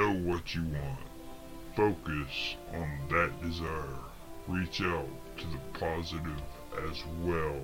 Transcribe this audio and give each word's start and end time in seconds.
Know 0.00 0.14
what 0.14 0.54
you 0.54 0.62
want. 0.62 0.98
Focus 1.76 2.56
on 2.72 2.88
that 3.10 3.32
desire. 3.42 3.98
Reach 4.48 4.80
out 4.80 5.06
to 5.36 5.46
the 5.46 5.78
positive 5.78 6.40
as 6.88 7.04
well 7.22 7.56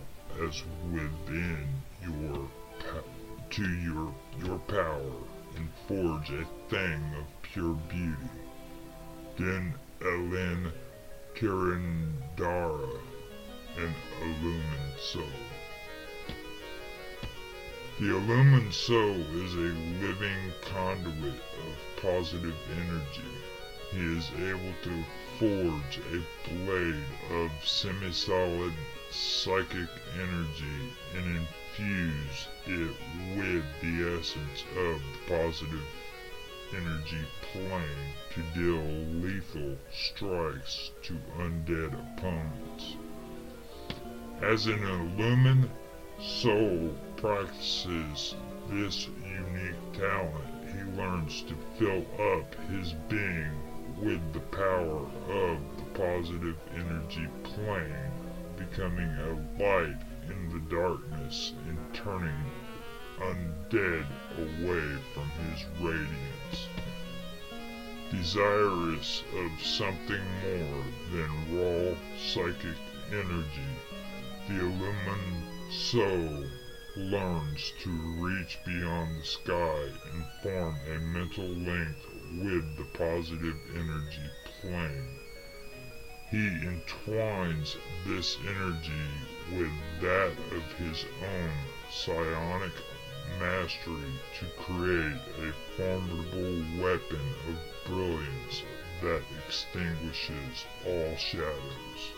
as 0.47 0.63
within 0.93 1.67
your 2.03 2.47
to 3.49 3.63
your 3.63 4.15
your 4.45 4.59
power 4.69 5.17
and 5.57 5.69
forge 5.89 6.29
a 6.29 6.45
thing 6.69 7.03
of 7.17 7.25
pure 7.41 7.79
beauty. 7.89 8.31
Then 9.39 9.73
Elen 10.03 10.73
Kirindara 11.37 13.01
and 13.79 13.95
illumined 14.21 14.99
soul. 15.01 15.56
The 17.99 18.15
illumined 18.15 18.75
soul 18.75 19.23
is 19.37 19.55
a 19.55 19.73
living 20.05 20.53
conduit 20.61 21.33
of 21.33 22.03
positive 22.03 22.55
energy. 22.71 23.33
He 23.91 24.19
is 24.19 24.31
able 24.39 24.75
to 24.83 25.05
forge 25.39 26.01
a 26.13 26.21
blade 26.47 27.05
of 27.31 27.51
semi-solid 27.65 28.75
psychic 29.11 29.89
energy 30.15 30.93
and 31.17 31.39
infuse 31.39 32.49
it 32.67 32.95
with 33.35 33.65
the 33.81 34.19
essence 34.19 34.65
of 34.77 35.01
the 35.01 35.35
positive 35.35 35.87
energy 36.75 37.25
plane 37.51 38.13
to 38.35 38.43
deal 38.61 38.85
lethal 39.23 39.79
strikes 39.91 40.91
to 41.05 41.15
undead 41.39 41.95
opponents. 41.95 42.97
As 44.43 44.67
an 44.67 44.83
illumined 44.85 45.71
soul 46.21 46.95
practices 47.17 48.35
this 48.69 49.09
unique 49.25 49.93
talent, 49.93 50.45
he 50.71 50.83
learns 51.01 51.43
to 51.43 51.55
fill 51.79 52.05
up 52.35 52.55
his 52.71 52.93
being 53.09 53.53
with 54.03 54.21
the 54.33 54.41
power 54.41 55.01
of 55.31 55.59
the 55.79 55.85
positive 55.95 56.57
energy 56.75 57.27
plane, 57.43 58.13
becoming 58.59 59.09
a 59.09 59.63
light 59.63 59.97
in 60.29 60.49
the 60.53 60.75
darkness 60.75 61.55
and 61.69 61.79
turning 61.95 62.45
undead 63.19 64.07
away 64.37 64.99
from 65.15 65.31
his 65.49 65.65
radiance. 65.81 66.69
Desirous 68.11 69.25
of 69.35 69.67
something 69.67 70.23
more 70.43 70.85
than 71.13 71.59
raw 71.59 71.95
psychic 72.19 72.77
energy, 73.11 73.71
the 74.49 74.61
illumined 74.61 75.47
soul 75.71 76.45
learns 76.97 77.73
to 77.83 77.91
reach 77.91 78.59
beyond 78.65 79.21
the 79.21 79.25
sky 79.25 79.85
and 80.13 80.25
form 80.43 80.75
a 80.95 80.99
mental 80.99 81.45
link 81.45 81.97
with 82.43 82.77
the 82.77 82.87
positive 82.95 83.57
energy 83.75 84.31
plane. 84.61 85.19
He 86.31 86.47
entwines 86.67 87.77
this 88.07 88.39
energy 88.41 89.11
with 89.53 89.71
that 90.01 90.33
of 90.53 90.73
his 90.79 91.05
own 91.23 91.53
psionic 91.91 92.73
mastery 93.39 94.13
to 94.39 94.47
create 94.63 95.21
a 95.39 95.53
formidable 95.77 96.83
weapon 96.83 97.35
of 97.49 97.87
brilliance 97.87 98.63
that 99.03 99.23
extinguishes 99.47 100.65
all 100.87 101.17
shadows. 101.17 102.13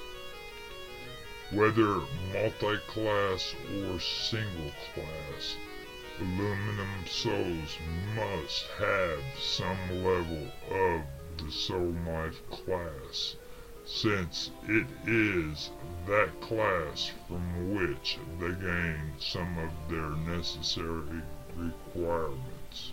Whether 1.51 2.03
multi-class 2.35 3.55
or 3.83 3.99
single-class, 3.99 5.57
illumined 6.21 7.09
souls 7.09 7.79
must 8.15 8.67
have 8.79 9.23
some 9.39 10.05
level 10.05 10.53
of 10.71 11.05
the 11.39 11.51
soul 11.51 11.93
knife 12.05 12.43
class, 12.51 13.37
since 13.87 14.51
it 14.69 14.89
is 15.07 15.71
that 16.07 16.39
class 16.43 17.13
from 17.27 17.75
which 17.75 18.19
they 18.39 18.53
gain 18.53 19.15
some 19.19 19.57
of 19.57 19.71
their 19.89 20.11
necessary 20.35 21.23
requirements. 21.57 22.93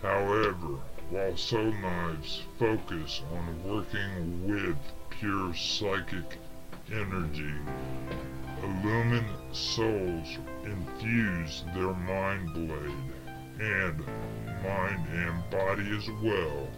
However, 0.00 0.78
while 1.10 1.36
soul 1.36 1.72
knives 1.72 2.40
focus 2.56 3.20
on 3.32 3.64
working 3.64 4.46
with 4.46 4.76
pure 5.10 5.52
psychic 5.54 6.38
energy. 6.92 7.52
Illumined 8.62 9.28
souls 9.52 10.38
infuse 10.64 11.64
their 11.74 11.94
mind 11.94 12.52
blade 12.54 12.92
and 13.60 14.04
mind 14.62 15.06
and 15.12 15.50
body 15.50 15.96
as 15.96 16.08
well 16.22 16.68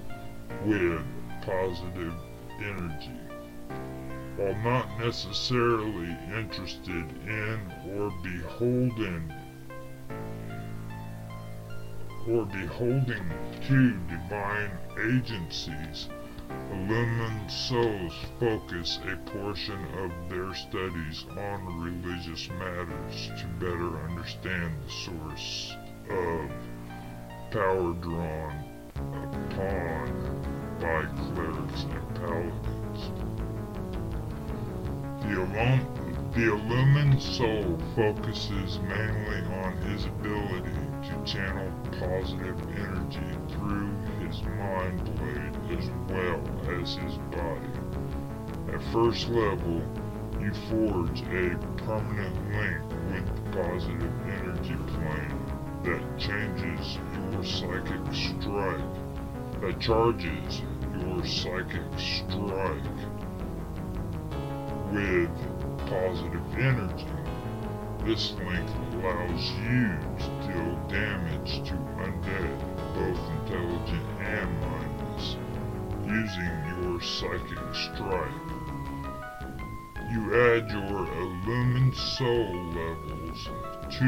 with 0.65 1.03
positive 1.43 2.15
energy. 2.61 3.21
While 4.37 4.55
not 4.63 4.99
necessarily 4.99 6.17
interested 6.37 7.07
in 7.27 7.61
or 7.95 8.11
beholden 8.23 9.33
or 12.29 12.45
beholding 12.47 13.31
to 13.69 13.93
divine 14.09 14.71
agencies, 14.99 16.09
Illumined 16.73 17.51
souls 17.51 18.13
focus 18.39 18.99
a 19.05 19.17
portion 19.31 19.85
of 19.99 20.11
their 20.29 20.53
studies 20.55 21.25
on 21.37 21.81
religious 21.81 22.49
matters 22.51 23.31
to 23.39 23.47
better 23.59 24.03
understand 24.09 24.73
the 24.83 24.91
source 24.91 25.77
of 26.11 26.51
power 27.51 27.93
drawn 27.95 28.65
upon 28.97 30.79
by 30.81 31.05
clerics 31.35 31.85
and 31.85 32.15
paladins. 32.17 33.11
The, 35.23 35.31
illum- 35.31 36.33
the 36.33 36.53
illumined 36.53 37.23
soul 37.23 37.79
focuses 37.95 38.79
mainly 38.81 39.43
on 39.55 39.77
his 39.83 40.07
ability 40.07 40.90
to 41.03 41.25
channel 41.25 41.73
positive 41.99 42.61
energy 42.77 43.39
through 43.49 43.91
his 44.21 44.43
mind 44.43 45.03
blade 45.17 45.79
as 45.79 45.91
well 46.09 46.41
as 46.79 46.95
his 46.97 47.17
body. 47.31 47.71
At 48.73 48.83
first 48.93 49.29
level, 49.29 49.83
you 50.41 50.53
forge 50.69 51.23
a 51.23 51.57
permanent 51.85 52.37
link 52.53 52.81
with 53.09 53.27
the 53.35 53.51
positive 53.51 54.13
energy 54.29 54.77
plane 54.89 55.51
that 55.85 56.19
changes 56.19 56.99
your 57.15 57.45
psychic 57.45 58.15
strike, 58.15 59.61
that 59.61 59.81
charges 59.81 60.63
your 60.99 61.25
psychic 61.25 61.99
strike 61.99 62.85
with 64.93 65.31
positive 65.87 66.59
energy. 66.59 67.20
This 68.05 68.33
link 68.33 68.69
allows 68.95 69.51
you 69.61 69.93
to 70.19 70.29
deal 70.47 70.89
damage 70.89 71.63
to 71.69 71.75
undead, 72.01 72.59
both 72.95 73.31
intelligent 73.31 74.07
and 74.19 74.61
mindless, 74.61 75.37
using 76.07 76.83
your 76.83 77.01
psychic 77.03 77.75
strike. 77.75 78.41
You 80.11 80.35
add 80.35 80.71
your 80.71 81.07
illumined 81.21 81.95
soul 81.95 82.55
levels 82.73 83.49
to 83.99 84.07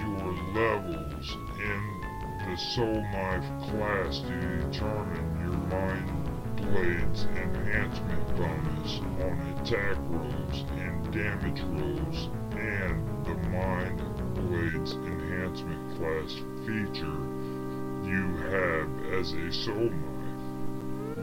your 0.00 0.32
levels 0.54 1.36
in 1.60 2.04
the 2.48 2.56
soul 2.56 3.02
knife 3.12 3.44
class 3.68 4.20
to 4.20 4.70
determine 4.70 5.40
your 5.40 5.58
mind 5.68 6.24
blade's 6.56 7.24
enhancement 7.24 8.36
bonus 8.36 9.00
on 9.20 9.54
attack 9.58 9.96
rolls 10.08 10.64
and 10.78 11.12
damage 11.12 11.60
rolls 11.62 12.30
and 12.56 13.13
the 13.24 13.34
Mind 13.48 13.98
Blades 14.34 14.92
Enhancement 14.92 15.96
class 15.96 16.34
feature 16.66 17.20
you 18.04 18.36
have 18.52 18.88
as 19.18 19.32
a 19.32 19.50
soul 19.50 19.88
knife. 19.88 21.18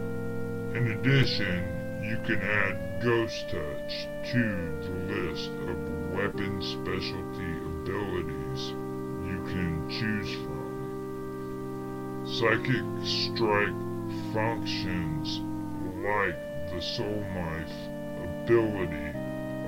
In 0.75 0.91
addition, 0.97 2.01
you 2.01 2.17
can 2.25 2.41
add 2.41 3.03
Ghost 3.03 3.49
Touch 3.49 4.07
to 4.31 4.43
the 4.81 4.89
list 5.13 5.51
of 5.69 5.77
weapon 6.15 6.61
specialty 6.61 7.53
abilities 7.69 8.73
you 9.29 9.43
can 9.45 9.87
choose 9.87 10.33
from. 10.43 10.71
Psychic 12.25 12.85
Strike 13.05 13.79
functions 14.33 15.41
like 16.03 16.39
the 16.71 16.81
Soul 16.81 17.23
Knife 17.35 17.77
ability 18.43 19.09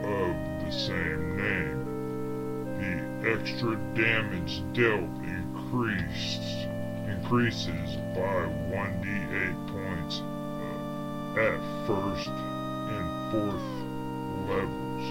of 0.03 0.35
the 0.65 0.71
same 0.71 1.37
name 1.37 1.82
extra 3.25 3.77
damage 3.95 4.61
dealt 4.73 5.09
increased, 5.23 6.41
increases 7.07 7.95
by 8.13 8.47
1d8 8.69 9.67
points 9.71 10.21
uh, 10.21 11.39
at 11.39 11.59
first 11.87 12.27
and 12.27 13.31
fourth 13.31 13.69
levels. 14.49 15.05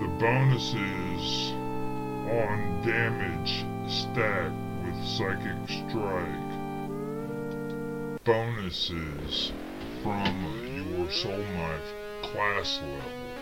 The 0.00 0.08
bonuses 0.18 1.52
on 2.28 2.82
damage 2.84 3.64
stack 3.88 4.50
with 4.84 5.06
Psychic 5.06 5.58
Strike 5.68 6.56
bonuses 8.24 9.52
from 10.02 10.34
your 10.74 11.08
soul 11.12 11.38
knife 11.38 11.94
class 12.22 12.80
level 12.82 13.36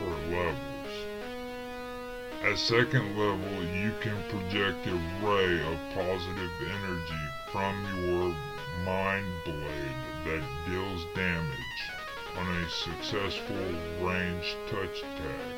or 0.00 0.14
levels. 0.30 0.69
At 2.42 2.56
second 2.58 3.18
level, 3.18 3.64
you 3.64 3.92
can 4.00 4.16
project 4.30 4.86
a 4.86 4.94
ray 5.20 5.60
of 5.60 5.78
positive 5.94 6.50
energy 6.62 7.24
from 7.52 7.84
your 8.00 8.34
mind 8.82 9.26
blade 9.44 10.00
that 10.24 10.42
deals 10.66 11.04
damage 11.14 11.82
on 12.38 12.48
a 12.48 12.70
successful 12.70 13.56
range 14.00 14.56
touch 14.70 15.02
attack 15.02 15.52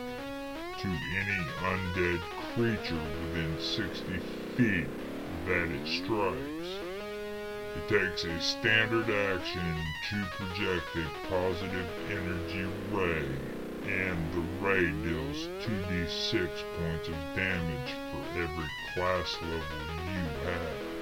to 0.81 0.89
any 0.89 1.41
undead 1.71 2.21
creature 2.53 3.07
within 3.23 3.57
60 3.61 4.19
feet 4.57 4.89
that 5.47 5.71
it 5.71 5.87
strikes. 5.87 6.69
It 7.77 7.87
takes 7.89 8.25
a 8.25 8.41
standard 8.41 9.09
action 9.09 9.63
to 10.11 10.25
project 10.37 10.97
a 10.97 11.29
positive 11.29 11.87
energy 12.11 12.67
ray, 12.91 13.62
and 13.85 14.33
the 14.33 14.67
ray 14.67 14.93
deals 15.03 15.49
2d6 15.65 16.49
points 16.79 17.09
of 17.09 17.15
damage 17.35 17.95
for 18.11 18.23
every 18.39 18.69
class 18.95 19.35
level 19.43 19.63
you 20.15 20.27
have. 20.45 20.93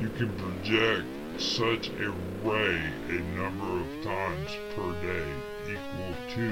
You 0.00 0.08
can 0.10 0.30
project 0.36 1.06
such 1.40 1.88
a 1.88 2.10
ray 2.44 2.80
a 3.08 3.20
number 3.38 3.80
of 3.80 3.86
times 4.02 4.50
per 4.74 4.92
day 5.00 5.32
equal 5.64 6.14
to 6.34 6.42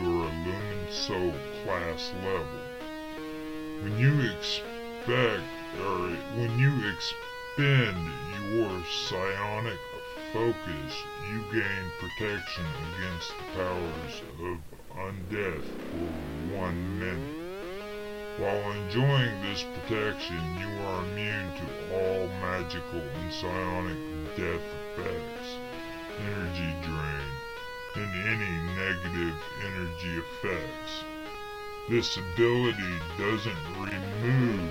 your 0.00 0.24
Illumined 0.24 0.90
Soul 0.90 1.32
class 1.62 2.10
level. 2.24 2.60
When 3.82 3.98
you 3.98 4.30
expect 4.30 5.42
or 5.80 6.08
when 6.36 6.58
you 6.58 6.72
expend 6.90 7.96
your 8.54 8.82
psionic 8.84 9.78
focus, 10.36 10.92
you 11.32 11.40
gain 11.50 11.84
protection 11.98 12.66
against 12.92 13.32
the 13.38 13.44
powers 13.56 14.20
of 14.44 14.58
undeath 14.94 15.64
for 15.88 16.12
one 16.60 17.00
minute. 17.00 17.36
While 18.36 18.70
enjoying 18.72 19.40
this 19.40 19.64
protection, 19.72 20.36
you 20.60 20.68
are 20.84 21.04
immune 21.04 21.52
to 21.56 21.66
all 21.96 22.26
magical 22.44 23.00
and 23.00 23.32
psionic 23.32 23.96
death 24.36 24.66
effects, 24.76 25.48
energy 26.20 26.72
drain, 26.84 27.28
and 27.96 28.12
any 28.28 28.54
negative 28.76 29.36
energy 29.64 30.20
effects. 30.20 30.92
This 31.88 32.18
ability 32.18 32.94
doesn't 33.16 33.64
remove 33.80 34.70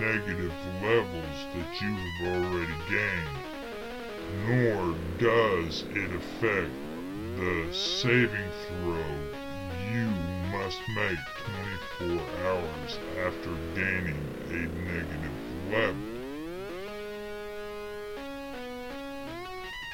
negative 0.00 0.52
levels 0.82 1.38
that 1.54 1.80
you 1.80 1.94
have 1.94 2.34
already 2.34 2.74
gained, 2.90 3.57
nor 4.46 4.94
does 5.18 5.84
it 5.94 6.14
affect 6.14 6.70
the 7.36 7.72
saving 7.72 8.50
throw 8.68 9.38
you 9.92 10.10
must 10.52 10.80
make 10.96 11.18
24 11.98 12.20
hours 12.44 12.98
after 13.24 13.50
gaining 13.74 14.20
a 14.50 14.60
negative 14.84 15.38
level. 15.70 16.18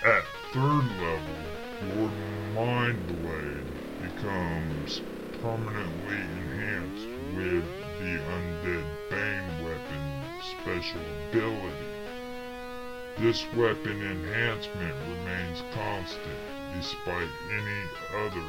At 0.04 0.25
third 0.52 0.87
level, 1.00 1.38
your 1.96 2.10
mind 2.54 3.06
blade 3.06 3.64
becomes 4.02 5.00
permanently 5.40 6.16
enhanced 6.16 7.06
with 7.37 7.64
the 8.00 8.19
Undead 8.34 8.87
Bane 9.10 9.64
weapon 9.64 10.04
special 10.60 11.00
ability. 11.30 11.94
This 13.19 13.46
weapon 13.55 14.02
enhancement 14.02 14.94
remains 15.08 15.62
constant 15.72 16.38
despite 16.76 17.28
any 17.49 17.82
other 18.26 18.43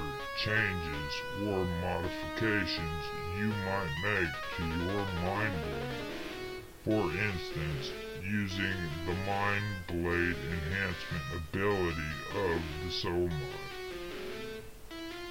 changes 0.44 1.14
or 1.44 1.66
modifications 1.82 3.04
you 3.38 3.54
might 3.64 3.94
make 4.04 4.34
to 4.58 4.64
your 4.64 5.06
mind 5.24 5.54
blade. 5.62 6.16
For 6.84 7.12
instance, 7.12 7.92
using 8.24 8.74
the 9.06 9.14
Mind 9.28 9.66
Blade 9.88 10.36
enhancement 10.52 11.24
ability 11.36 12.14
of 12.36 12.62
the 12.84 12.92
Soul 12.92 13.28
Mod. 13.28 13.66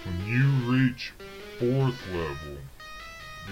When 0.05 0.27
you 0.29 0.73
reach 0.73 1.13
4th 1.59 2.13
level, 2.13 2.59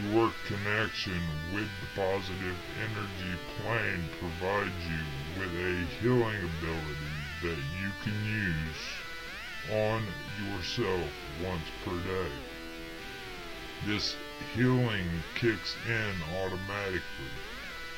your 0.01 0.33
connection 0.47 1.21
with 1.53 1.69
the 1.81 1.87
positive 1.95 2.57
energy 2.81 3.39
plane 3.59 4.09
provides 4.19 4.87
you 4.89 5.41
with 5.41 5.53
a 5.53 5.87
healing 6.01 6.37
ability 6.37 7.13
that 7.43 7.59
you 7.81 7.91
can 8.03 8.25
use 8.25 9.03
on 9.71 10.03
yourself 10.49 11.11
once 11.45 11.69
per 11.85 11.97
day. 12.09 12.33
This 13.87 14.17
healing 14.55 15.07
kicks 15.35 15.77
in 15.87 16.15
automatically 16.37 17.03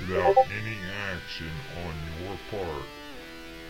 without 0.01 0.37
any 0.51 0.77
action 1.13 1.51
on 1.87 1.95
your 2.23 2.39
part 2.51 2.87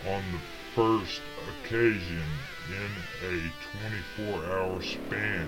on 0.07 0.23
the 0.31 0.39
first 0.75 1.21
occasion 1.63 2.23
in 2.69 2.91
a 3.23 3.51
24 4.17 4.45
hour 4.45 4.81
span 4.81 5.47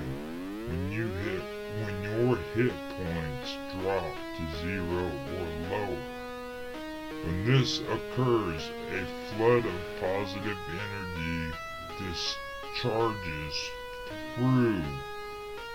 when 0.68 0.92
you 0.92 1.08
hit 1.08 1.44
when 1.84 2.04
your 2.04 2.36
hit 2.56 2.74
points 2.98 3.58
drop 3.82 4.16
to 4.38 4.44
zero 4.62 5.06
or 5.38 5.48
lower. 5.70 6.04
When 7.24 7.46
this 7.46 7.80
occurs, 7.80 8.70
a 8.92 9.06
flood 9.36 9.66
of 9.66 9.82
positive 10.00 10.58
energy 10.70 11.54
discharges 12.00 13.70
through 14.36 14.84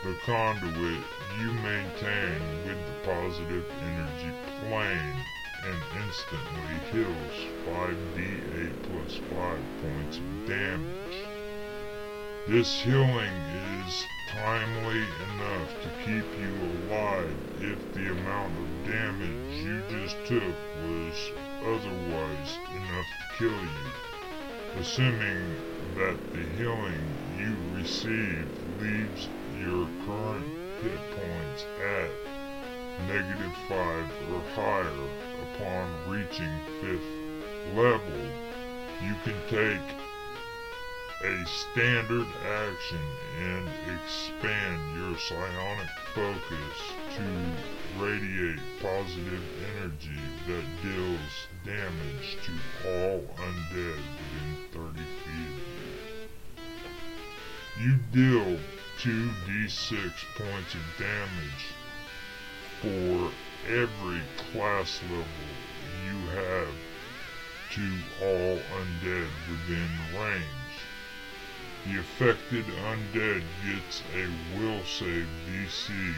the 0.04 0.14
conduit 0.24 1.02
you 1.38 1.52
maintain 1.52 2.40
with 2.66 2.78
the 2.86 2.96
positive 3.04 3.64
energy 3.82 4.32
plane 4.60 5.24
and 5.64 5.80
instantly 6.04 6.74
heals 6.90 7.36
5d8 7.66 8.72
plus 8.82 9.20
5 9.30 9.60
points 9.80 10.18
of 10.18 10.48
damage. 10.48 11.31
This 12.48 12.82
healing 12.82 13.38
is 13.86 14.04
timely 14.32 14.98
enough 14.98 15.80
to 15.80 15.88
keep 16.04 16.26
you 16.40 16.50
alive 16.90 17.36
if 17.60 17.78
the 17.94 18.10
amount 18.10 18.58
of 18.58 18.66
damage 18.84 19.30
you 19.62 19.80
just 19.88 20.16
took 20.26 20.56
was 20.82 21.32
otherwise 21.64 22.58
enough 22.74 23.06
to 23.06 23.38
kill 23.38 23.62
you, 23.62 24.80
assuming 24.80 25.54
that 25.94 26.18
the 26.32 26.42
healing 26.58 27.14
you 27.38 27.78
receive 27.78 28.48
leaves 28.80 29.28
your 29.62 29.88
current 30.04 30.44
hit 30.82 31.00
points 31.14 31.64
at 31.78 32.10
negative 33.06 33.54
5 33.68 33.78
or 34.32 34.40
higher 34.56 35.06
upon 35.40 36.10
reaching 36.10 36.58
5th 36.82 37.76
level, 37.76 38.18
you 39.00 39.14
can 39.22 39.38
take 39.48 40.01
a 41.24 41.46
standard 41.46 42.26
action 42.44 42.98
and 43.38 43.68
expand 43.94 44.80
your 44.96 45.16
psionic 45.16 45.88
focus 46.14 46.78
to 47.14 48.02
radiate 48.02 48.58
positive 48.80 49.42
energy 49.76 50.20
that 50.48 50.64
deals 50.82 51.46
damage 51.64 52.38
to 52.44 52.52
all 52.88 53.20
undead 53.36 54.02
within 54.18 54.56
30 54.72 54.98
feet. 55.22 56.28
You 57.78 57.94
deal 58.12 58.58
2d6 58.98 60.12
points 60.36 60.74
of 60.74 60.80
damage 60.98 61.64
for 62.80 63.30
every 63.68 64.20
class 64.50 65.00
level 65.04 65.24
you 66.04 66.16
have 66.34 66.74
to 67.70 67.86
all 68.22 68.58
undead 68.76 69.28
within 69.48 69.88
range. 70.18 70.61
The 71.84 71.98
affected 71.98 72.64
undead 72.66 73.42
gets 73.66 74.02
a 74.14 74.28
will 74.56 74.84
save 74.84 75.26
DC 75.48 76.14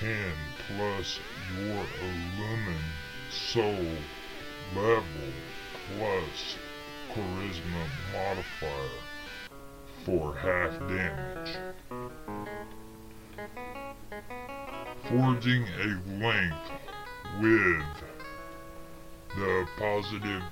10 0.00 0.32
plus 0.68 1.20
your 1.54 1.84
illumined 2.00 2.92
soul 3.28 3.86
level 4.74 5.32
plus 5.94 6.56
charisma 7.12 7.86
modifier 8.10 8.88
for 10.06 10.34
half 10.34 10.78
damage. 10.88 11.58
Forging 15.10 15.66
a 15.78 15.88
link 16.24 16.54
with 17.38 17.84
the 19.36 19.68
positive 19.76 20.42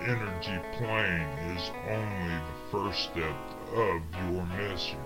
energy 0.00 0.60
plane 0.78 1.28
is 1.56 1.70
only 1.88 2.34
the 2.34 2.70
first 2.70 3.02
step 3.02 3.55
of 3.74 4.02
your 4.30 4.46
mission. 4.46 4.98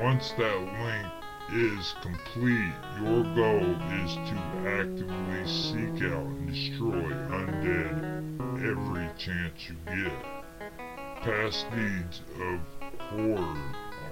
Once 0.00 0.32
that 0.38 0.58
link 0.82 1.06
is 1.52 1.94
complete, 2.00 2.72
your 3.00 3.22
goal 3.34 3.76
is 4.02 4.14
to 4.14 4.36
actively 4.66 5.46
seek 5.46 6.10
out 6.10 6.24
and 6.24 6.48
destroy 6.48 7.10
undead 7.30 8.22
every 8.64 9.08
chance 9.18 9.68
you 9.68 9.76
get. 9.86 10.12
Past 11.22 11.66
deeds 11.70 12.22
of 12.40 12.60
horror 12.98 13.56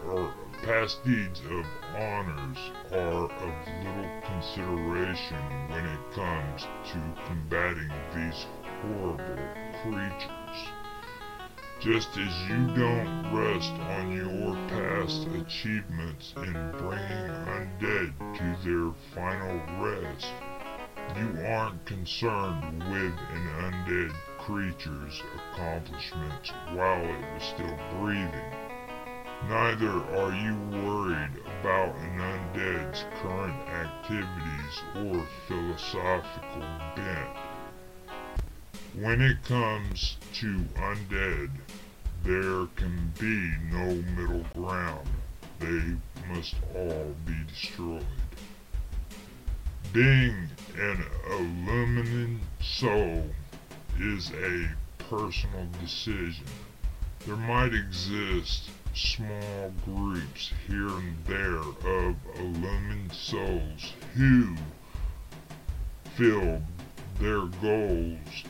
or 0.06 0.34
past 0.64 1.02
deeds 1.04 1.40
of 1.40 1.64
honors 1.96 2.58
are 2.92 3.24
of 3.24 3.54
little 3.84 4.20
consideration 4.26 5.42
when 5.68 5.86
it 5.86 6.12
comes 6.14 6.62
to 6.90 7.00
combating 7.26 7.90
these 8.14 8.46
horrible 8.82 9.38
creatures. 9.82 10.39
Just 11.80 12.10
as 12.18 12.48
you 12.50 12.66
don't 12.76 13.32
rest 13.32 13.72
on 13.72 14.12
your 14.12 14.54
past 14.68 15.26
achievements 15.28 16.34
in 16.36 16.52
bringing 16.72 17.30
undead 17.48 18.12
to 18.36 18.68
their 18.68 18.92
final 19.14 19.56
rest, 19.82 20.26
you 21.16 21.42
aren't 21.42 21.86
concerned 21.86 22.80
with 22.80 23.14
an 23.32 23.48
undead 23.64 24.12
creature's 24.40 25.22
accomplishments 25.54 26.50
while 26.74 27.02
it 27.02 27.32
was 27.32 27.42
still 27.44 27.78
breathing. 27.98 28.52
Neither 29.48 29.88
are 29.88 30.32
you 30.34 30.54
worried 30.84 31.32
about 31.60 31.96
an 31.96 32.18
undead's 32.20 33.06
current 33.22 33.58
activities 33.70 34.82
or 34.96 35.26
philosophical 35.48 36.60
bent. 36.94 37.49
When 38.94 39.22
it 39.22 39.44
comes 39.44 40.16
to 40.34 40.46
undead, 40.74 41.50
there 42.24 42.66
can 42.74 43.12
be 43.20 43.52
no 43.72 43.94
middle 44.16 44.44
ground. 44.52 45.08
They 45.60 45.96
must 46.28 46.56
all 46.74 47.14
be 47.24 47.36
destroyed. 47.46 48.04
Being 49.92 50.48
an 50.76 51.04
illumined 51.30 52.40
soul 52.60 53.30
is 54.00 54.32
a 54.32 54.70
personal 55.08 55.68
decision. 55.80 56.46
There 57.26 57.36
might 57.36 57.72
exist 57.72 58.70
small 58.94 59.72
groups 59.84 60.52
here 60.66 60.88
and 60.88 61.16
there 61.26 61.58
of 61.58 62.16
illumined 62.40 63.12
souls 63.12 63.92
who 64.14 64.56
feel 66.16 66.60
their 67.20 67.46
goals 67.62 68.44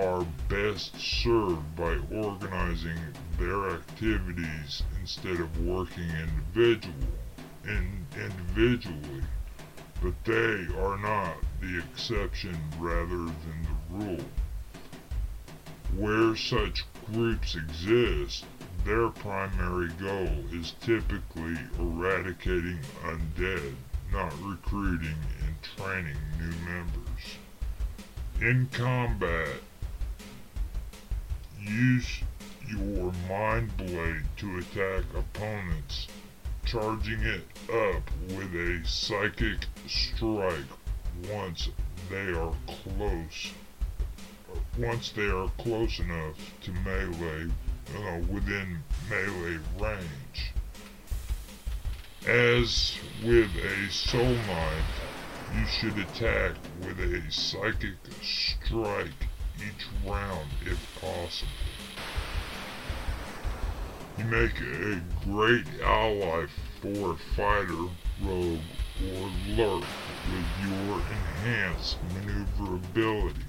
are 0.00 0.26
best 0.48 0.98
served 0.98 1.76
by 1.76 1.98
organizing 2.12 2.98
their 3.38 3.70
activities 3.70 4.82
instead 5.00 5.40
of 5.40 5.66
working 5.66 6.08
individual, 6.10 6.94
in, 7.64 8.06
individually, 8.14 9.22
but 10.02 10.14
they 10.24 10.66
are 10.78 10.98
not 10.98 11.36
the 11.60 11.78
exception 11.78 12.56
rather 12.78 13.06
than 13.06 13.66
the 13.88 14.04
rule. 14.04 14.24
Where 15.96 16.36
such 16.36 16.84
groups 17.12 17.54
exist, 17.54 18.46
their 18.84 19.10
primary 19.10 19.88
goal 20.00 20.44
is 20.52 20.74
typically 20.80 21.56
eradicating 21.78 22.80
undead, 23.04 23.74
not 24.12 24.32
recruiting 24.42 25.16
and 25.44 25.62
training 25.76 26.16
new 26.38 26.54
members. 26.66 27.36
In 28.40 28.66
combat, 28.72 29.60
use 31.68 32.22
your 32.68 33.12
mind 33.28 33.76
blade 33.76 34.24
to 34.36 34.58
attack 34.58 35.04
opponents, 35.14 36.08
charging 36.64 37.20
it 37.20 37.42
up 37.70 38.02
with 38.28 38.54
a 38.54 38.80
psychic 38.84 39.66
strike 39.86 40.56
once 41.30 41.68
they 42.10 42.32
are 42.32 42.54
close. 42.66 43.52
Once 44.78 45.10
they 45.10 45.28
are 45.28 45.50
close 45.58 45.98
enough 45.98 46.36
to 46.62 46.72
melee 46.72 47.50
uh, 47.96 48.18
within 48.30 48.78
melee 49.08 49.58
range. 49.78 50.52
As 52.26 52.94
with 53.24 53.50
a 53.56 53.90
soul 53.90 54.22
knife, 54.22 55.00
you 55.54 55.66
should 55.66 55.98
attack 55.98 56.52
with 56.80 56.98
a 57.00 57.30
psychic 57.30 57.96
strike 58.22 59.28
each 59.58 59.86
round 60.06 60.48
if 60.64 61.00
possible. 61.00 61.50
You 64.18 64.24
make 64.24 64.60
a 64.60 65.00
great 65.24 65.66
ally 65.82 66.46
for 66.80 67.16
fighter, 67.36 67.88
rogue, 68.22 68.60
or 69.02 69.30
lurk 69.48 69.84
with 70.28 70.46
your 70.62 71.00
enhanced 71.10 71.96
maneuverability 72.14 73.40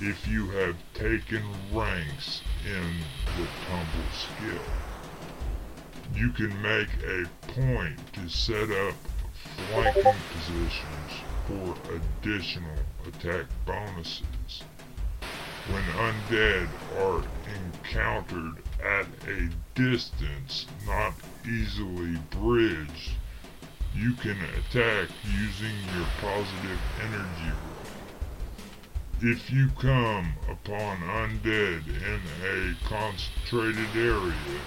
if 0.00 0.28
you 0.28 0.48
have 0.50 0.76
taken 0.94 1.42
ranks 1.72 2.42
in 2.64 3.00
the 3.36 3.46
tumble 3.66 4.10
skill. 4.12 4.62
You 6.14 6.30
can 6.30 6.62
make 6.62 6.88
a 7.04 7.24
point 7.52 7.98
to 8.14 8.28
set 8.28 8.70
up 8.70 8.94
flanking 9.70 10.14
positions 10.32 11.12
for 11.46 11.74
additional 11.94 12.78
attack 13.06 13.46
bonuses. 13.66 14.22
When 15.70 15.82
undead 15.82 16.68
are 16.98 17.22
encountered 17.54 18.62
at 18.82 19.06
a 19.28 19.50
distance 19.74 20.66
not 20.86 21.14
easily 21.46 22.16
bridged, 22.30 23.12
you 23.94 24.14
can 24.14 24.38
attack 24.56 25.08
using 25.24 25.76
your 25.94 26.06
positive 26.20 26.80
energy 27.02 27.52
if 29.20 29.50
you 29.50 29.68
come 29.80 30.32
upon 30.48 30.98
undead 30.98 31.82
in 31.88 32.20
a 32.44 32.88
concentrated 32.88 33.96
area, 33.96 34.60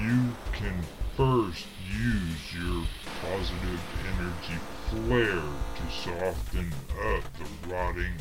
you 0.00 0.32
can 0.52 0.80
first 1.16 1.66
use 1.90 2.54
your 2.54 2.84
positive 3.20 3.80
energy 4.06 4.60
flare 4.88 5.42
to 5.74 5.90
soften 5.90 6.72
up 7.02 7.24
the 7.36 7.68
rotting 7.68 8.14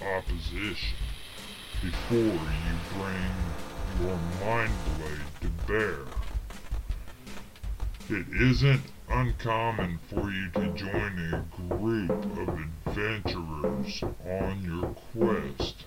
opposition 0.00 1.03
before 1.84 2.16
you 2.16 2.74
bring 2.94 3.34
your 4.00 4.18
mind 4.40 4.72
blade 4.96 5.32
to 5.42 5.48
bear. 5.66 5.98
It 8.08 8.26
isn't 8.40 8.80
uncommon 9.10 9.98
for 10.08 10.30
you 10.30 10.48
to 10.50 10.68
join 10.72 11.18
a 11.34 11.44
group 11.74 12.10
of 12.10 12.58
adventurers 12.86 14.02
on 14.02 14.62
your 14.62 14.94
quest. 15.12 15.84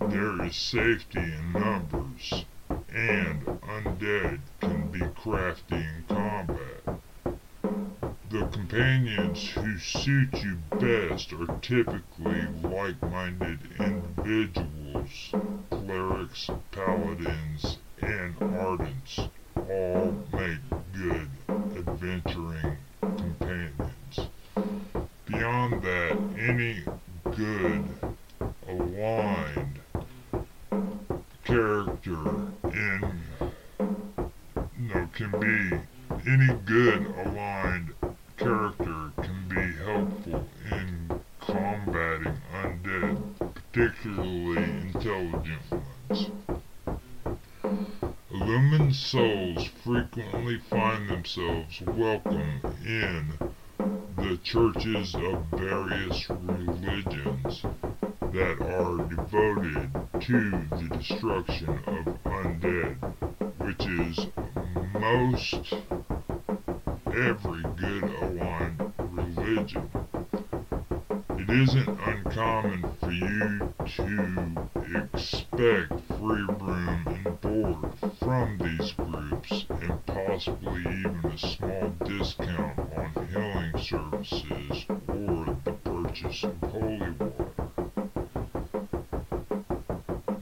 There 0.00 0.44
is 0.44 0.54
safety 0.54 1.18
in 1.18 1.52
numbers, 1.54 2.44
and 2.92 3.44
undead 3.46 4.40
can 4.60 4.92
be 4.92 5.00
crafty 5.16 5.74
in 5.74 6.04
combat. 6.08 7.00
The 8.30 8.46
companions 8.52 9.50
who 9.50 9.76
suit 9.78 10.32
you 10.34 10.58
best 10.78 11.32
are 11.32 11.58
typically 11.60 12.46
like-minded 12.62 13.58
individuals, 13.80 14.79
clerics, 15.70 16.50
paladins, 16.72 17.78
and 18.00 18.34
ardents 18.38 19.28
all 19.56 20.14
make 20.32 20.58
good 20.92 21.28
adventuring 21.76 22.76
companions. 23.00 24.28
Beyond 25.26 25.82
that, 25.82 26.16
any 26.38 26.84
good, 27.36 27.84
aligned 28.68 29.80
character 31.44 32.52
in, 32.64 33.20
no, 34.78 35.08
can 35.14 35.30
be, 35.40 36.30
any 36.30 36.54
good, 36.64 37.06
aligned 37.26 37.94
character 38.36 39.09
particularly 43.72 44.62
intelligent 44.62 45.60
ones. 45.70 46.30
Illumined 48.32 48.94
souls 48.94 49.64
frequently 49.84 50.58
find 50.68 51.08
themselves 51.08 51.80
welcome 51.82 52.60
in 52.84 53.32
the 54.16 54.38
churches 54.42 55.14
of 55.14 55.44
various 55.52 56.28
religions 56.30 57.62
that 58.32 58.58
are 58.60 59.08
devoted 59.08 59.90
to 60.20 60.50
the 60.50 60.96
destruction 60.96 61.68
of 61.86 62.22
undead, 62.24 62.96
which 63.58 63.86
is 63.86 64.26
most 64.94 65.74
every 67.06 67.62
good 67.76 68.04
aligned 68.22 68.92
religion. 68.98 69.88
It 71.38 71.50
isn't 71.50 71.88
uncommon 72.30 72.84
for 73.00 73.10
you 73.10 73.74
to 73.86 75.04
expect 75.12 75.88
free 75.88 76.46
room 76.60 77.02
and 77.06 77.40
board 77.40 77.92
from 78.20 78.58
these 78.58 78.92
groups 78.92 79.64
and 79.68 80.06
possibly 80.06 80.80
even 80.80 81.20
a 81.24 81.38
small 81.38 81.88
discount 82.04 82.78
on 82.96 83.26
healing 83.32 83.72
services 83.78 84.84
or 85.08 85.56
the 85.64 85.72
purchase 85.84 86.44
of 86.44 86.56
holy 86.70 87.10
water. 87.18 87.46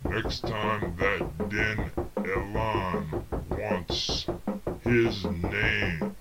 Next 0.04 0.40
time 0.40 0.94
that 0.98 1.48
Den 1.48 1.90
Elan 2.18 3.24
wants 3.48 4.26
his 4.84 5.24
name, 5.24 6.14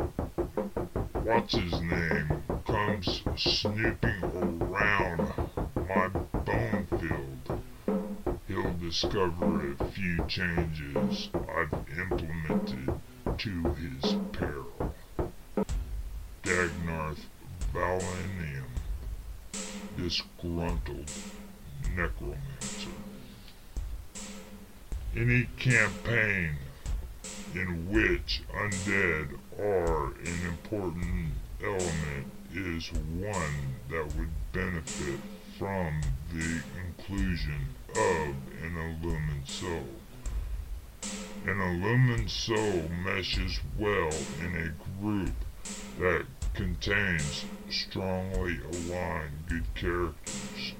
what's 1.23 1.55
his 1.55 1.81
name, 1.81 2.41
comes 2.65 3.21
snooping 3.35 4.16
discover 8.87 9.73
a 9.73 9.85
few 9.91 10.25
changes 10.29 11.29
I've 11.33 11.73
implemented 11.99 12.93
to 13.37 13.63
his 13.73 14.15
peril. 14.31 14.95
Dagnarth 16.41 17.25
Valenium, 17.73 18.63
disgruntled 19.97 21.11
necromancer. 21.97 22.95
Any 25.17 25.49
campaign 25.59 26.55
in 27.55 27.91
which 27.91 28.41
undead 28.55 29.37
are 29.59 30.13
an 30.13 30.47
important 30.47 31.33
element 31.61 32.27
is 32.53 32.87
one 33.19 33.75
that 33.89 34.05
would 34.15 34.31
benefit 34.53 35.19
from 35.57 35.99
the 36.33 36.61
inclusion 36.87 37.67
of 37.97 38.35
an 38.63 38.77
illumined 38.77 39.47
soul. 39.47 39.87
An 41.45 41.59
illumined 41.59 42.29
soul 42.29 42.89
meshes 43.03 43.59
well 43.77 44.11
in 44.39 44.55
a 44.55 45.01
group 45.01 45.33
that 45.99 46.25
contains 46.53 47.45
strongly 47.69 48.59
aligned 48.71 49.47
good 49.47 49.73
characters. 49.73 50.73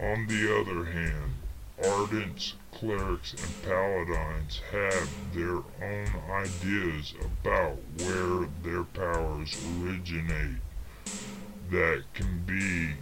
On 0.00 0.26
the 0.28 0.60
other 0.60 0.84
hand, 0.84 1.34
ardents, 1.82 2.54
clerics, 2.72 3.32
and 3.32 3.62
paladins 3.62 4.60
have 4.70 5.08
their 5.34 5.56
own 5.56 6.08
ideas 6.30 7.14
about 7.20 7.78
where 7.98 8.48
their 8.62 8.84
powers 8.84 9.56
originate 9.80 10.60
that 11.70 12.04
can 12.14 12.42
be 12.46 12.94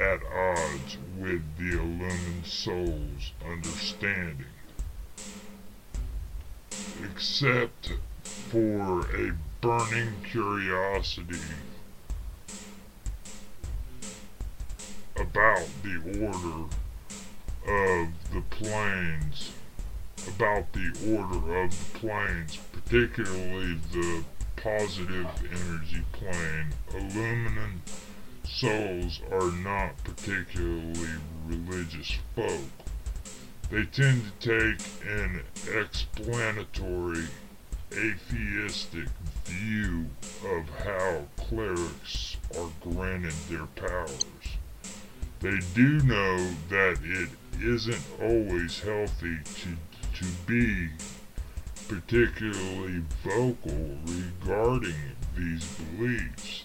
at 0.00 0.20
odds 0.32 0.96
with 1.18 1.42
the 1.58 1.72
illumined 1.72 2.46
soul's 2.46 3.32
understanding. 3.44 4.46
Except 7.04 7.92
for 8.22 9.00
a 9.16 9.34
burning 9.60 10.12
curiosity 10.30 11.40
about 15.16 15.66
the 15.82 15.96
order 16.24 16.68
of 17.66 18.08
the 18.32 18.42
planes, 18.50 19.52
about 20.28 20.72
the 20.72 20.92
order 21.12 21.64
of 21.64 21.70
the 21.70 21.98
planes, 21.98 22.58
particularly 22.72 23.74
the 23.92 24.24
positive 24.56 25.26
energy 25.50 26.02
plane, 26.12 26.68
illumined 26.94 27.82
souls 28.48 29.20
are 29.30 29.50
not 29.50 29.96
particularly 30.04 31.18
religious 31.46 32.18
folk. 32.34 32.60
They 33.70 33.84
tend 33.84 34.22
to 34.40 34.76
take 34.76 34.86
an 35.06 35.42
explanatory, 35.80 37.26
atheistic 37.92 39.08
view 39.44 40.06
of 40.44 40.68
how 40.84 41.24
clerics 41.36 42.36
are 42.58 42.70
granted 42.80 43.34
their 43.48 43.66
powers. 43.66 44.24
They 45.40 45.58
do 45.74 46.00
know 46.00 46.36
that 46.70 46.98
it 47.02 47.28
isn't 47.62 48.04
always 48.20 48.80
healthy 48.80 49.38
to, 49.44 49.76
to 50.18 50.24
be 50.46 50.88
particularly 51.88 53.02
vocal 53.22 53.98
regarding 54.04 54.94
these 55.36 55.66
beliefs, 55.96 56.64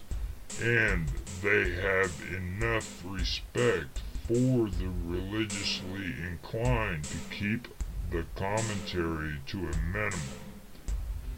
and 0.62 1.08
they 1.44 1.72
have 1.72 2.14
enough 2.34 3.04
respect 3.04 4.00
for 4.26 4.70
the 4.70 4.90
religiously 5.04 6.14
inclined 6.26 7.04
to 7.04 7.18
keep 7.30 7.68
the 8.12 8.24
commentary 8.36 9.36
to 9.46 9.58
a 9.58 9.78
minimum. 9.92 10.20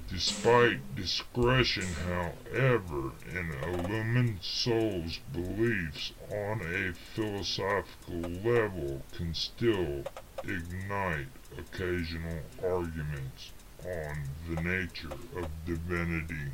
Despite 0.07 0.95
discretion, 0.95 1.87
however, 2.07 3.13
an 3.31 3.51
illumined 3.63 4.43
soul's 4.43 5.19
beliefs 5.33 6.13
on 6.31 6.61
a 6.61 6.93
philosophical 6.93 8.29
level 8.43 9.01
can 9.17 9.33
still 9.33 10.03
ignite 10.43 11.29
occasional 11.57 12.41
arguments 12.63 13.53
on 13.83 14.23
the 14.47 14.61
nature 14.61 15.17
of 15.35 15.47
divinity, 15.65 16.51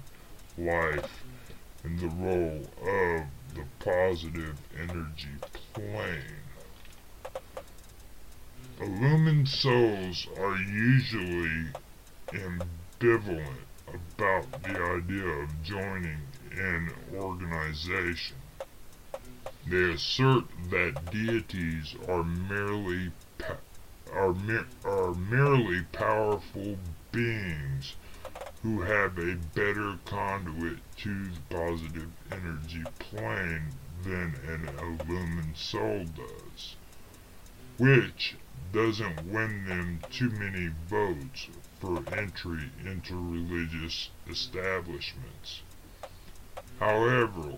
life, 0.57 1.25
and 1.83 1.99
the 1.99 2.07
role 2.07 2.61
of 2.87 3.25
the 3.55 3.65
positive 3.79 4.55
energy 4.77 5.35
plane. 5.73 6.41
Illumined 8.79 9.47
souls 9.47 10.27
are 10.39 10.57
usually 10.57 11.67
ambivalent 12.33 13.65
about 13.87 14.45
the 14.63 14.81
idea 14.81 15.27
of 15.27 15.63
joining 15.63 16.21
an 16.53 16.91
organization. 17.15 18.37
They 19.67 19.91
assert 19.91 20.45
that 20.71 21.11
deities 21.11 21.95
are 22.07 22.23
merely 22.23 23.11
are, 24.13 24.33
mer 24.33 24.65
are 24.83 25.13
merely 25.13 25.83
powerful 25.91 26.77
beings 27.11 27.95
who 28.63 28.81
have 28.81 29.17
a 29.17 29.35
better 29.55 29.97
conduit 30.05 30.77
to 30.95 31.29
the 31.31 31.41
positive 31.49 32.09
energy 32.31 32.83
plane 32.99 33.73
than 34.03 34.35
an 34.47 34.69
illumined 34.79 35.57
soul 35.57 36.05
does, 36.15 36.75
which 37.77 38.35
doesn't 38.71 39.31
win 39.31 39.65
them 39.65 39.99
too 40.11 40.29
many 40.29 40.69
votes 40.89 41.47
for 41.79 42.03
entry 42.13 42.69
into 42.85 43.15
religious 43.15 44.09
establishments. 44.29 45.61
However, 46.79 47.57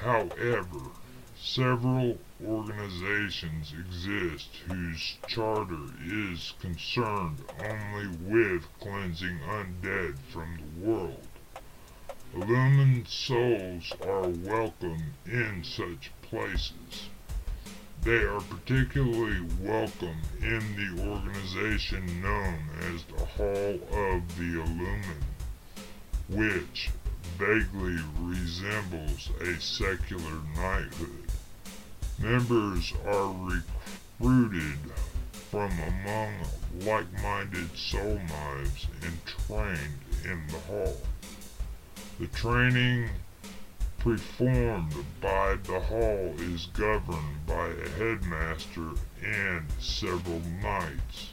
however, 0.00 1.01
several 1.44 2.16
organizations 2.46 3.74
exist 3.76 4.48
whose 4.68 5.16
charter 5.26 5.86
is 6.04 6.54
concerned 6.60 7.36
only 7.58 8.06
with 8.28 8.62
cleansing 8.78 9.40
undead 9.48 10.16
from 10.30 10.56
the 10.56 10.86
world. 10.86 11.26
Illumined 12.32 13.08
souls 13.08 13.92
are 14.06 14.28
welcome 14.28 15.14
in 15.26 15.64
such 15.64 16.12
places. 16.22 17.08
They 18.02 18.22
are 18.22 18.40
particularly 18.40 19.40
welcome 19.60 20.22
in 20.40 20.60
the 20.76 21.10
organization 21.10 22.22
known 22.22 22.58
as 22.82 23.02
the 23.04 23.24
Hall 23.24 23.80
of 23.90 24.38
the 24.38 24.60
Illumined, 24.60 25.24
which 26.28 26.90
vaguely 27.36 27.98
resembles 28.20 29.30
a 29.40 29.60
secular 29.60 30.40
knighthood. 30.54 31.21
Members 32.22 32.92
are 33.04 33.34
recruited 34.20 34.78
from 35.50 35.72
among 35.72 36.32
like-minded 36.82 37.76
soul 37.76 38.20
knives 38.28 38.86
and 39.02 39.18
trained 39.26 39.98
in 40.24 40.40
the 40.46 40.58
hall. 40.68 40.96
The 42.20 42.28
training 42.28 43.08
performed 43.98 44.94
by 45.20 45.56
the 45.64 45.80
hall 45.80 46.32
is 46.38 46.66
governed 46.66 47.44
by 47.44 47.66
a 47.66 47.88
headmaster 47.98 48.90
and 49.24 49.64
several 49.80 50.40
knights. 50.62 51.32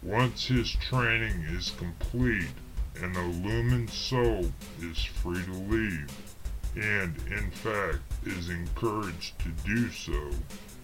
Once 0.00 0.46
his 0.46 0.70
training 0.70 1.40
is 1.50 1.70
complete, 1.70 2.54
an 3.02 3.16
illumined 3.16 3.90
soul 3.90 4.52
is 4.80 5.02
free 5.02 5.42
to 5.44 5.52
leave, 5.52 6.33
and 6.76 7.16
in 7.30 7.50
fact 7.50 8.00
is 8.24 8.48
encouraged 8.48 9.38
to 9.38 9.48
do 9.64 9.88
so 9.90 10.30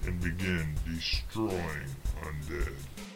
and 0.07 0.21
begin 0.21 0.75
destroying 0.87 1.91
undead. 2.23 3.10